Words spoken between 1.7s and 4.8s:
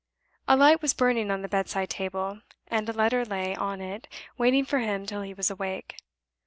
table, and a letter lay on it, waiting for